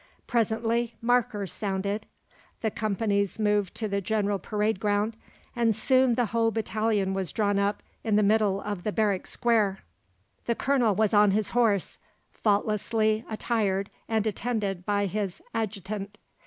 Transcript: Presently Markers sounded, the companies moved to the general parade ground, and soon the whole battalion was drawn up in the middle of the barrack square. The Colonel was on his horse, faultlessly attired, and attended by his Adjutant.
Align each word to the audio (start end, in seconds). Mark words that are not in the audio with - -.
Presently 0.25 0.95
Markers 0.99 1.53
sounded, 1.53 2.07
the 2.61 2.71
companies 2.71 3.37
moved 3.37 3.75
to 3.75 3.87
the 3.87 4.01
general 4.01 4.39
parade 4.39 4.79
ground, 4.79 5.15
and 5.55 5.75
soon 5.75 6.15
the 6.15 6.25
whole 6.33 6.49
battalion 6.49 7.13
was 7.13 7.31
drawn 7.31 7.59
up 7.59 7.83
in 8.03 8.15
the 8.15 8.23
middle 8.23 8.61
of 8.61 8.81
the 8.83 8.91
barrack 8.91 9.27
square. 9.27 9.81
The 10.47 10.55
Colonel 10.55 10.95
was 10.95 11.13
on 11.13 11.29
his 11.29 11.49
horse, 11.49 11.99
faultlessly 12.31 13.23
attired, 13.29 13.91
and 14.07 14.25
attended 14.25 14.87
by 14.87 15.05
his 15.05 15.39
Adjutant. 15.53 16.17